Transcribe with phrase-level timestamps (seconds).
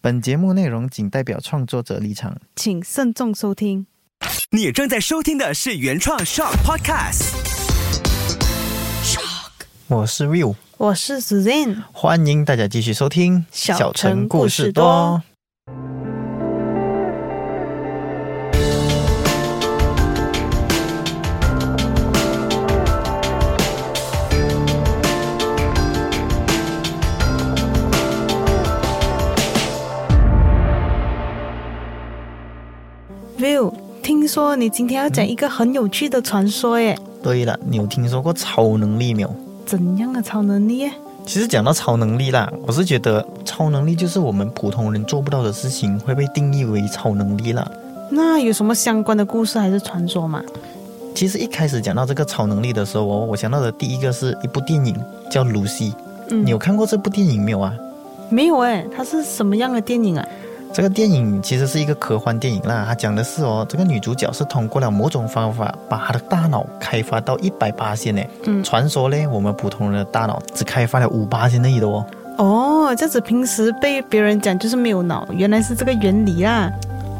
[0.00, 2.36] 本节目内容仅代表创作者立场。
[2.54, 3.84] 请慎重收听。
[4.50, 7.34] 你正在收听的是原创 Shock Podcast。
[9.02, 9.66] Shock，。
[9.88, 15.20] 我是 Will，我是 Suzanne，欢迎大家继续收听小城故事多。
[33.38, 33.72] Will，
[34.02, 36.98] 听说你今天要讲一个很有趣的传说耶？
[37.22, 39.34] 对了，你有听说过超能力没有？
[39.66, 40.92] 怎样的超能力耶？
[41.26, 47.70] 其实讲到超能力啦，我是觉得超能力就是我们普通人做不到的事情，会被定义为超能力啦。
[48.10, 50.42] 那有什么相关的故事还是传说吗？
[51.14, 54.96] 其实一开始讲到这个超能力的时候哦，我想到的第一个是一部电影
[55.30, 55.90] 叫《露西》，
[56.30, 57.74] 嗯你有看过这部电影没有啊？
[58.30, 60.26] 没有哎，它是什么样的电影啊？
[60.72, 68.22] 这个电影其实是一个科幻电影啦，它讲的是哦，这个女主角是通过了某种方法，把她的大脑开发到一百八线呢。
[68.44, 72.04] 嗯传说呢，我们普通人的大脑只开发了五八线而已的哦。
[72.36, 76.70] 哦，这样子平时被别人讲就是没有脑，原来是这个原理啊！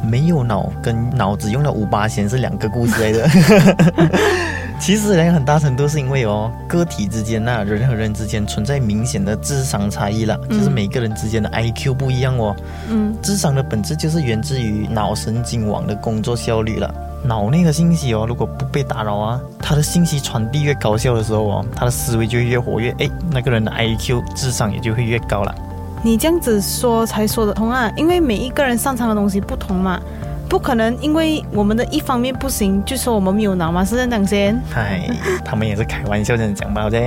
[0.09, 3.29] 没有脑跟脑只用了五八线是两个故事来的。
[4.79, 12.57] 其实呢，很大程度是因为哦，个体之间呐、人和人之间存在明显的智商差异啦，就是每个人之间的 IQ 不一样哦。
[12.89, 16.95] 嗯，智商的本质就是源自于脑神经网的工作效率了。
[17.25, 25.55] 脑内的信息哦，如果不被打扰啊，它的信息传递越高效的时候哦，他的思维就越活跃，哎，那个人的 IQ 智商也就会越高了。
[26.01, 30.01] 你这样子说才说得通啊，因为每一个人擅长的东西不同嘛，
[30.49, 34.59] 不可能因为我们的一方面不行就说我们没有脑嘛，是这样先？
[34.71, 35.09] 嗨，
[35.45, 36.99] 他们也是开玩笑这样讲吧的。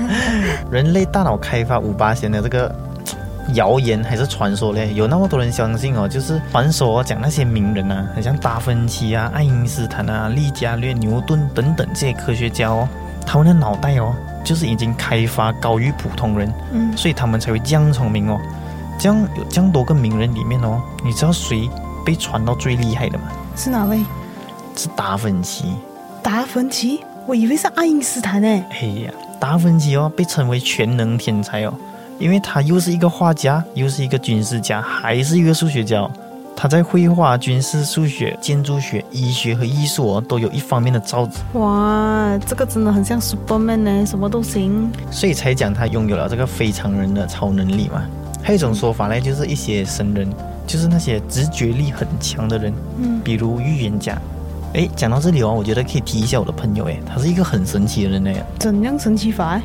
[0.70, 2.74] 人类大脑开发五八线的这个
[3.54, 12.86] 谣言还是传说嘞，有那么多人相信哦，就是传说、哦、讲那些名人啊，很像达芬奇啊、爱因斯坦啊、利伽略、牛顿等等这些科学家哦，
[13.24, 18.38] 他们的脑袋哦，就是已经开发高于普通人，嗯，所以他们才会这样聪明哦。
[18.98, 21.68] 这样有这样多个名人里面哦，你知道谁
[22.06, 23.24] 被传到最厉害的嘛？
[23.56, 24.04] 是哪位？
[24.76, 25.72] 是达芬奇。
[26.22, 27.00] 达芬奇？
[27.26, 28.46] 我以为是爱因斯坦呢。
[28.70, 31.74] 哎呀，达芬奇哦，被称为全能天才哦，
[32.20, 36.10] 因为他又是一个画家，又是一个军事家，还是一个数学家、哦。
[36.58, 44.90] 他在绘画、军事、数学、建筑学、医学和艺术哦，都有一方面的造诣，哇，这个真的很像 Superman 呢，什么都行。
[45.10, 48.02] 所以才讲他拥有了这个非常人的超能力嘛。
[48.42, 50.32] 还有一种说法呢，就是一些神人，
[50.66, 54.18] 就是那些直觉力很强的人，嗯，比如预言家。
[54.74, 58.30] 哎，讲到这里哦，我觉得可以提一下我的朋友，哎，他是一个很神奇的人呢。
[58.58, 59.60] 怎样神奇法？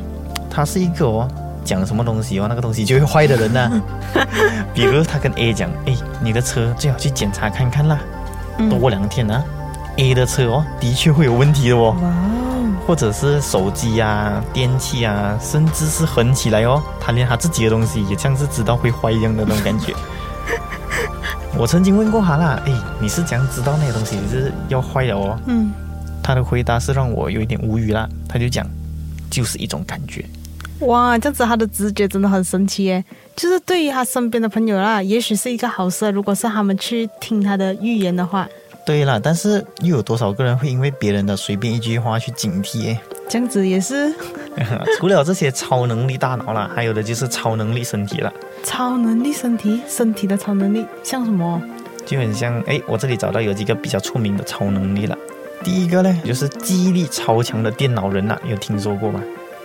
[0.48, 1.28] 他是一个哦，
[1.64, 3.82] 讲什么东西哦，那个东西就会坏的人呐、
[4.72, 7.98] 比如他跟 A 讲，哎，你的车最好去检查看看啦，
[8.58, 9.44] 嗯多两天啊。
[9.96, 19.92] A 的车哦，的确会有问题的哦，哇哦，或者是手机啊、电器啊，甚至是横起来哦，他连他自己的东西也像是知道会坏一样的那种感觉。
[21.62, 25.38] 我曾经问过他啦，哎，你是怎样知道那些东西是要坏的哦？
[25.46, 25.72] 嗯，
[26.20, 28.66] 他的回答是让我有一点无语啦，他就讲，
[29.30, 30.24] 就是一种感觉。
[30.80, 33.04] 哇，这样子他的直觉真的很神奇耶。
[33.36, 38.48] 就是对于他身边的朋友啦，也许是一个好事，如果是他们去听他的预言的话，
[38.84, 42.86] 对了，但是又有多少个人会因为别人的随便一句话去警惕？
[42.86, 44.12] 诶这样子也是
[44.98, 48.32] 除了这些超能力大脑啦，还有的就是超能力身体了，
[48.64, 51.60] 超能力身体，身体的超能力像什么？
[52.04, 55.16] 就很像诶，我这里找到有几个比较出名的超能力了。
[55.62, 59.22] 第一个呢，就是记忆力超强的电脑人呐、有听说过吗？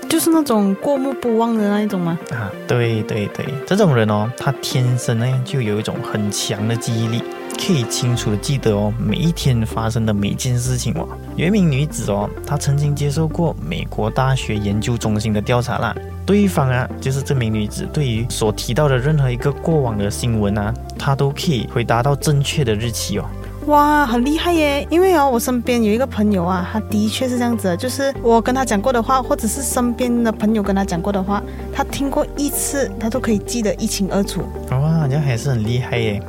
[0.08, 2.18] 就是那种过目不忘的那一种吗？
[2.32, 7.22] 啊，对对对，这种人哦，他天生呢就有一种很强的记忆力，
[7.58, 11.08] 可以清楚的记得哦每一天发生的每件事情哦。
[11.36, 15.96] 有一名女子哦，她曾经接受过美国大学研究中心的调查啦，
[16.26, 23.26] 对方啊就是这名女子对于所提到的任何一个过往的新闻啊，她都可以回答到正确的日期哦。
[23.66, 24.88] 哇，很厉害耶！
[24.90, 31.44] 因为哦，我身边有一个朋友啊，他的确是这样子的，就是我跟他讲过的话，或者是身边的朋友跟他讲过的话，
[31.74, 34.42] 他听过一次，他都可以记得一清二楚。
[34.72, 36.22] 哇，这样还是很厉害耶！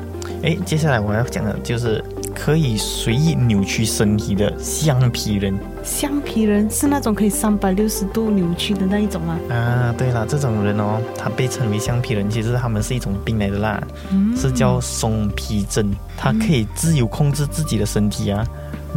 [0.43, 2.03] 哎，接下来我要讲的就是
[2.35, 5.53] 可以随意扭曲身体的橡皮人
[5.83, 9.39] 橡皮人是那种可以三百六十度扭曲的那一种吗？
[9.51, 9.95] 啊。
[9.99, 13.83] 对了，这种人哦，他被称为橡皮人，其实他们是一种病来的啦，
[14.13, 18.47] 嗯是叫松皮症，他可以自由控制自己的身体啊，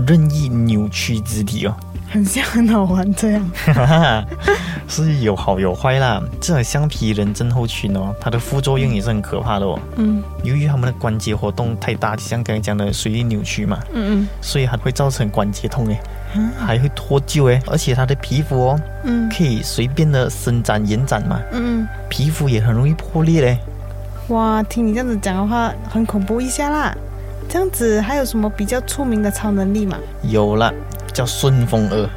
[0.07, 1.75] 任意扭曲肢体哦。
[2.09, 3.51] 很像很好玩这样。
[3.55, 4.25] 哈哈，
[4.85, 6.21] 是有好有坏啦。
[6.41, 9.79] 这种橡皮人症候群哦，它的副作用也是很可怕的哦。
[9.95, 15.97] 嗯由于他们的关节活动太大，像刚才讲的随意扭曲嘛，嗯嗯所以还会造成关节痛诶，
[16.35, 23.57] 嗯还会脱臼诶，而且它的皮肤哦嗯可以随便的伸展延展嘛，嗯皮肤也很容易破裂嘞。
[24.27, 26.93] 嗯，哇，听你这样子讲的话，很恐怖一下啦。
[27.51, 29.97] 这样子还有什么比较出名的超能力吗？
[30.21, 30.73] 有了，
[31.13, 32.09] 叫顺风耳。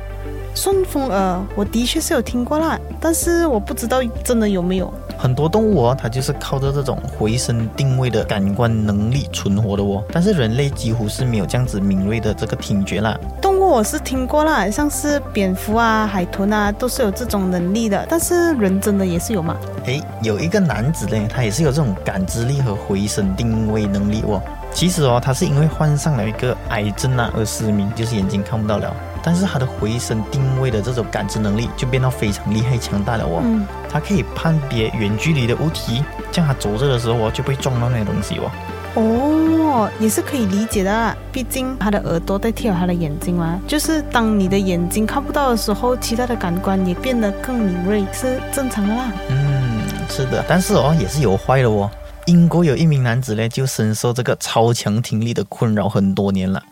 [0.54, 4.94] 顺风耳，我的确是有听过啦，但是我不知道真的有没有。
[5.18, 10.04] 很多动物哦，它就是靠着这种回声定位的感官能力存活的哦。
[10.12, 13.18] 但是人类几乎是没有这样子敏锐的这个听觉啦。
[13.42, 18.06] 动物我是听过啦，像是蝙蝠啊、海豚啊，都是有这种能力的。
[18.08, 19.56] 但是人真的也是有吗？
[19.86, 24.40] 诶，有一个男子呢，他也是有这种感知力和回声定位能力哦。
[24.74, 28.94] 其实哦，他是因为患上了一个癌症啊而失明，就是眼睛看不到了。
[29.22, 33.40] 但是他的回声定位的这种感知能力就变到非常厉害强大了哦。
[33.42, 38.50] 嗯，他可以判别远距离的物体，这样他走着的时候哦就不会撞到那些东西哦。
[38.96, 41.16] 哦，也是可以理解的啦。
[41.32, 49.12] 毕竟他的耳朵代替了他的眼睛嘛，就是当你的眼睛看不到的时候，其他的感官也变得更敏锐，是正常的啦。
[49.30, 51.88] 嗯，是的，但是哦也是有坏的哦。
[52.26, 56.62] 英国有一名男子呢，就深受这个超强听力的困扰很多年了，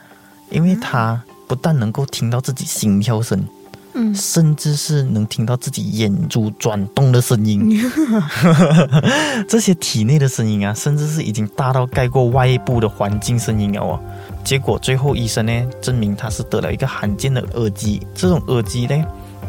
[0.51, 3.39] 因为他不但能够听到自己心跳声，
[3.93, 7.79] 嗯，甚至是能听到自己眼珠转动的声音。
[9.47, 14.01] 这些体内的声音啊，甚至是已经大到盖过外部的环境声音了哦。
[14.43, 15.53] 结果最后医生呢
[15.83, 19.05] 证明他是得了一个罕见的耳机，这种耳机呢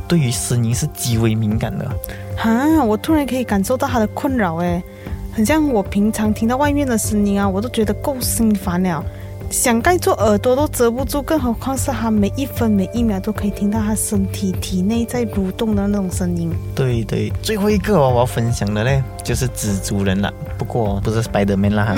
[0.07, 1.89] 对于声音是极为敏感的。
[2.37, 4.83] 哈，我突然可以感受到他的困扰，诶，
[5.33, 9.03] 很像我平常听到外面的声音啊，我都觉得够心烦了。
[9.49, 16.51] 想盖住耳朵都遮不住，更何况是他每一分每一秒都可以听到他身体体内在蠕动的那种声音。
[16.73, 20.33] 对对，最后一个哦，我要分享的呢就是蜘蛛人了。
[20.57, 21.95] 不过不是 Spiderman 啦，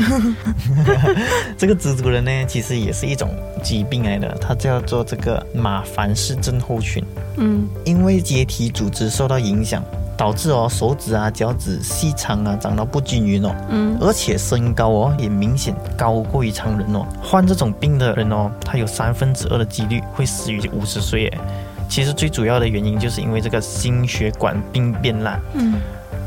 [1.58, 3.30] 这个蜘蛛人呢，其实也是一种
[3.64, 7.02] 疾病来的，它叫做这个马凡氏症候群。
[7.38, 9.82] 嗯因为结缔组织受到影响，
[10.18, 17.06] 导致哦手指啊、脚趾细长啊长得不均匀哦，嗯而且身高哦也明显高过于常人哦。
[17.22, 21.38] 患这种病的人哦，他有三分之二的几率会死于五十岁诶。
[21.88, 25.40] 其实最主要的原因就是因为这个心血管病变啦。
[25.54, 25.76] 嗯，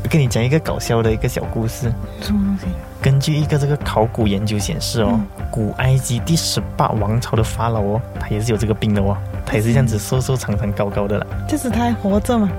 [0.09, 1.91] 跟你讲一个搞笑的一个小故事。
[2.21, 2.65] 什么东西？
[3.01, 5.19] 根据一个这个考古研究显示哦，
[5.51, 11.25] 古埃及第十八王朝的法老哦，他也是有这个病的哦，他也是这样子瘦瘦长长高高的啦。
[11.47, 12.49] 就是他还活着嘛？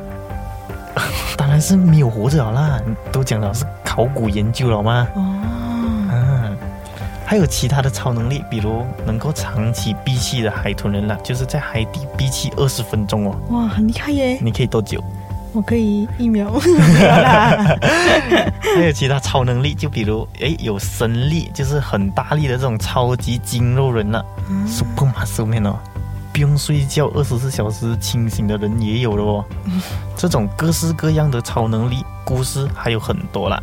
[1.36, 2.80] 当然是没有活着了啦，
[3.12, 5.06] 都讲了是考古研究了吗？
[5.14, 5.20] 哦，
[6.10, 6.50] 啊，
[7.24, 13.36] 还有其他的超能力，比如能够长期闭气的海豚人啦，就是在海底闭气二十分钟哦。
[13.50, 14.38] 哇，很厉害耶！
[14.42, 15.02] 你可以多久？
[15.52, 16.48] 我可以一秒。
[18.60, 24.24] 还有其他超能力，就比如诶有神力，就是很大力的这种超级筋肉人了、
[24.66, 25.76] s u p e r muscle man 哦，
[26.32, 29.44] 不用睡觉，二十四小时清醒的人也有了哦。
[30.16, 33.62] 这种各式各样的超能力故事还有很多啦。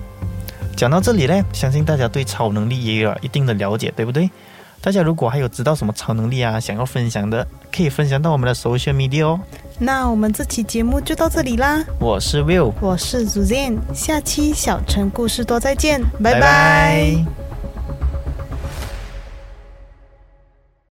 [0.75, 4.29] 讲到这里呢，相信大家对超能力也有一定的了解，对不对？
[4.79, 9.39] 大家如果还有知道什么超能力啊，想要分享的，可以分享到我们的 social media 哦。
[9.79, 11.83] 那我们这期节目就到这里啦。
[11.99, 17.36] 我是 Will，我是 Suzanne，下期小城故事多再见，拜拜拜